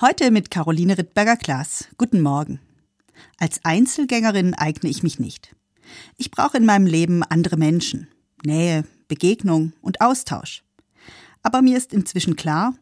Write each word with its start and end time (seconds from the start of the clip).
Heute 0.00 0.30
mit 0.30 0.50
Caroline 0.50 0.96
Rittberger-Klaas. 0.96 1.88
Guten 1.98 2.22
Morgen. 2.22 2.58
Als 3.36 3.60
Einzelgängerin 3.64 4.54
eigne 4.54 4.88
ich 4.88 5.02
mich 5.02 5.18
nicht. 5.18 5.54
Ich 6.16 6.30
brauche 6.30 6.56
in 6.56 6.64
meinem 6.64 6.86
Leben 6.86 7.22
andere 7.22 7.58
Menschen, 7.58 8.08
Nähe, 8.42 8.86
Begegnung 9.08 9.74
und 9.82 10.00
Austausch. 10.00 10.64
Aber 11.42 11.60
mir 11.60 11.76
ist 11.76 11.92
inzwischen 11.92 12.34
klar, 12.34 12.72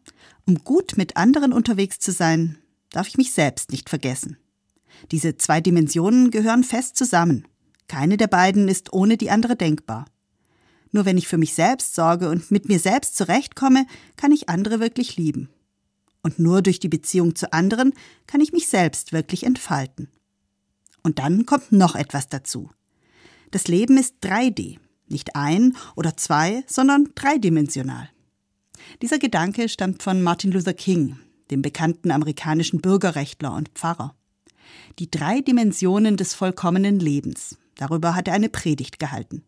um 0.46 0.62
gut 0.62 0.96
mit 0.96 1.16
anderen 1.16 1.52
unterwegs 1.52 1.98
zu 1.98 2.12
sein, 2.12 2.58
darf 2.90 3.09
ich 3.09 3.16
mich 3.16 3.32
selbst 3.32 3.73
nicht 3.73 3.89
vergessen. 3.89 4.37
Diese 5.11 5.37
zwei 5.37 5.61
Dimensionen 5.61 6.30
gehören 6.30 6.62
fest 6.62 6.96
zusammen. 6.96 7.48
Keine 7.89 8.16
der 8.16 8.29
beiden 8.29 8.69
ist 8.69 8.93
ohne 8.93 9.16
die 9.16 9.32
andere 9.32 9.57
denkbar. 9.57 10.07
Nur 10.93 11.05
wenn 11.05 11.19
ich 11.19 11.27
für 11.27 11.37
mich 11.37 11.55
selbst 11.55 11.96
sorge 11.96 12.30
und 12.30 12.53
mit 12.53 12.69
mir 12.69 12.79
selbst 12.79 13.16
zurechtkomme, 13.16 13.87
kann 14.14 14.30
ich 14.30 14.48
andere 14.48 14.79
wirklich 14.79 15.16
lieben. 15.16 15.48
Und 16.29 16.38
nur 16.38 16.60
durch 16.60 16.79
die 16.79 16.90
Beziehung 16.90 17.36
zu 17.36 17.54
anderen 17.54 17.94
kann 18.26 18.42
ich 18.42 18.52
mich 18.52 18.68
selbst 18.68 19.14
wirklich 19.14 19.44
entfalten. 19.44 20.11
Und 21.03 21.18
dann 21.18 21.46
kommt 21.46 21.72
noch 21.72 21.96
etwas 21.96 22.29
dazu. 22.29 22.68
Das 23.50 23.66
Leben 23.66 23.96
ist 23.96 24.16
3D, 24.22 24.76
nicht 25.08 25.36
ein 25.36 25.75
oder 25.96 26.18
zwei, 26.18 26.64
sondern 26.67 27.08
dreidimensional. 27.14 28.11
Dieser 29.00 29.18
Gedanke 29.18 29.70
stammt 29.70 30.03
von 30.03 30.20
Martin 30.20 30.53
Luther 30.53 30.75
King, 30.75 31.18
dem 31.50 31.62
bekannten 31.62 32.11
amerikanischen 32.11 32.83
Bürgerrechtler 32.83 33.55
und 33.55 33.70
Pfarrer. 33.70 34.14
Die 34.98 35.11
drei 35.11 35.41
Dimensionen 35.41 36.19
des 36.19 36.34
vollkommenen 36.34 37.00
Lebens. 37.00 37.56
Darüber 37.77 38.14
hat 38.14 38.28
er 38.28 38.34
eine 38.34 38.50
Predigt 38.50 38.98
gehalten. 38.98 39.45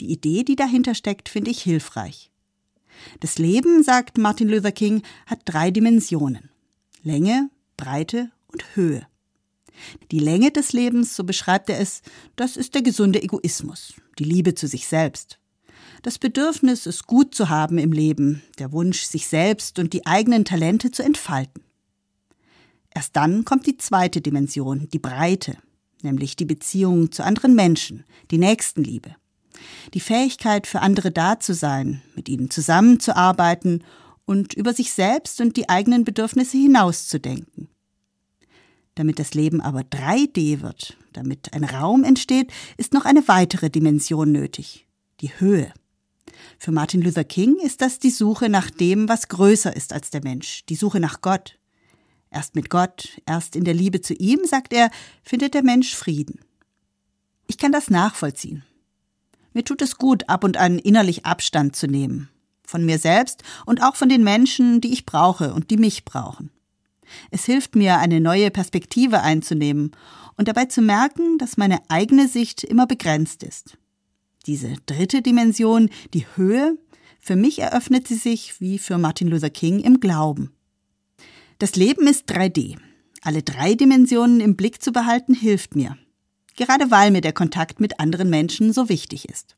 Die 0.00 0.10
Idee, 0.10 0.44
die 0.44 0.56
dahinter 0.56 0.94
steckt, 0.94 1.28
finde 1.28 1.50
ich 1.50 1.60
hilfreich. 1.60 2.29
Das 3.20 3.38
Leben, 3.38 3.82
sagt 3.82 4.18
Martin 4.18 4.48
Luther 4.48 4.72
King, 4.72 5.02
hat 5.26 5.40
drei 5.44 5.70
Dimensionen. 5.70 6.50
Länge, 7.02 7.50
Breite 7.76 8.30
und 8.48 8.64
Höhe. 8.74 9.06
Die 10.10 10.18
Länge 10.18 10.50
des 10.50 10.72
Lebens, 10.72 11.16
so 11.16 11.24
beschreibt 11.24 11.70
er 11.70 11.78
es, 11.80 12.02
das 12.36 12.56
ist 12.56 12.74
der 12.74 12.82
gesunde 12.82 13.22
Egoismus, 13.22 13.94
die 14.18 14.24
Liebe 14.24 14.54
zu 14.54 14.66
sich 14.66 14.86
selbst. 14.86 15.38
Das 16.02 16.18
Bedürfnis, 16.18 16.86
es 16.86 17.04
gut 17.04 17.34
zu 17.34 17.48
haben 17.48 17.78
im 17.78 17.92
Leben, 17.92 18.42
der 18.58 18.72
Wunsch, 18.72 19.02
sich 19.02 19.26
selbst 19.26 19.78
und 19.78 19.92
die 19.92 20.06
eigenen 20.06 20.44
Talente 20.44 20.90
zu 20.90 21.02
entfalten. 21.02 21.62
Erst 22.94 23.16
dann 23.16 23.44
kommt 23.44 23.66
die 23.66 23.76
zweite 23.76 24.20
Dimension, 24.20 24.88
die 24.92 24.98
Breite, 24.98 25.56
nämlich 26.02 26.36
die 26.36 26.44
Beziehung 26.44 27.12
zu 27.12 27.24
anderen 27.24 27.54
Menschen, 27.54 28.04
die 28.30 28.38
Nächstenliebe 28.38 29.14
die 29.94 30.00
Fähigkeit 30.00 30.66
für 30.66 30.80
andere 30.80 31.10
da 31.10 31.40
zu 31.40 31.54
sein, 31.54 32.02
mit 32.14 32.28
ihnen 32.28 32.50
zusammenzuarbeiten 32.50 33.84
und 34.24 34.54
über 34.54 34.72
sich 34.72 34.92
selbst 34.92 35.40
und 35.40 35.56
die 35.56 35.68
eigenen 35.68 36.04
Bedürfnisse 36.04 36.56
hinauszudenken. 36.56 37.68
Damit 38.94 39.18
das 39.18 39.34
Leben 39.34 39.60
aber 39.60 39.80
3D 39.80 40.60
wird, 40.60 40.96
damit 41.12 41.52
ein 41.54 41.64
Raum 41.64 42.04
entsteht, 42.04 42.52
ist 42.76 42.92
noch 42.92 43.04
eine 43.04 43.26
weitere 43.28 43.70
Dimension 43.70 44.30
nötig, 44.30 44.86
die 45.20 45.30
Höhe. 45.40 45.72
Für 46.58 46.72
Martin 46.72 47.02
Luther 47.02 47.24
King 47.24 47.56
ist 47.62 47.80
das 47.80 47.98
die 47.98 48.10
Suche 48.10 48.48
nach 48.48 48.70
dem, 48.70 49.08
was 49.08 49.28
größer 49.28 49.74
ist 49.74 49.92
als 49.92 50.10
der 50.10 50.22
Mensch, 50.22 50.64
die 50.66 50.74
Suche 50.74 51.00
nach 51.00 51.20
Gott. 51.22 51.58
Erst 52.30 52.54
mit 52.54 52.70
Gott, 52.70 53.20
erst 53.26 53.56
in 53.56 53.64
der 53.64 53.74
Liebe 53.74 54.00
zu 54.00 54.14
ihm, 54.14 54.40
sagt 54.44 54.72
er, 54.72 54.90
findet 55.22 55.54
der 55.54 55.64
Mensch 55.64 55.94
Frieden. 55.94 56.40
Ich 57.46 57.58
kann 57.58 57.72
das 57.72 57.90
nachvollziehen. 57.90 58.64
Mir 59.52 59.64
tut 59.64 59.82
es 59.82 59.96
gut, 59.96 60.28
ab 60.28 60.44
und 60.44 60.56
an 60.56 60.78
innerlich 60.78 61.26
Abstand 61.26 61.74
zu 61.76 61.86
nehmen. 61.86 62.28
Von 62.64 62.84
mir 62.84 62.98
selbst 62.98 63.42
und 63.66 63.82
auch 63.82 63.96
von 63.96 64.08
den 64.08 64.22
Menschen, 64.22 64.80
die 64.80 64.92
ich 64.92 65.06
brauche 65.06 65.52
und 65.52 65.70
die 65.70 65.76
mich 65.76 66.04
brauchen. 66.04 66.50
Es 67.32 67.44
hilft 67.44 67.74
mir, 67.74 67.98
eine 67.98 68.20
neue 68.20 68.50
Perspektive 68.52 69.22
einzunehmen 69.22 69.90
und 70.36 70.46
dabei 70.46 70.66
zu 70.66 70.80
merken, 70.80 71.38
dass 71.38 71.56
meine 71.56 71.80
eigene 71.88 72.28
Sicht 72.28 72.62
immer 72.62 72.86
begrenzt 72.86 73.42
ist. 73.42 73.76
Diese 74.46 74.74
dritte 74.86 75.20
Dimension, 75.20 75.90
die 76.14 76.26
Höhe, 76.36 76.78
für 77.18 77.36
mich 77.36 77.58
eröffnet 77.58 78.06
sie 78.06 78.14
sich 78.14 78.60
wie 78.60 78.78
für 78.78 78.98
Martin 78.98 79.28
Luther 79.28 79.50
King 79.50 79.80
im 79.80 79.98
Glauben. 79.98 80.52
Das 81.58 81.74
Leben 81.74 82.06
ist 82.06 82.30
3D. 82.30 82.78
Alle 83.22 83.42
drei 83.42 83.74
Dimensionen 83.74 84.40
im 84.40 84.56
Blick 84.56 84.80
zu 84.80 84.92
behalten 84.92 85.34
hilft 85.34 85.74
mir 85.74 85.98
gerade 86.56 86.90
weil 86.90 87.10
mir 87.10 87.20
der 87.20 87.32
Kontakt 87.32 87.80
mit 87.80 88.00
anderen 88.00 88.30
Menschen 88.30 88.72
so 88.72 88.88
wichtig 88.88 89.28
ist. 89.28 89.56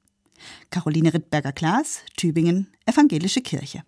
Caroline 0.70 1.14
Rittberger-Klaas, 1.14 2.00
Tübingen, 2.16 2.68
Evangelische 2.86 3.42
Kirche. 3.42 3.82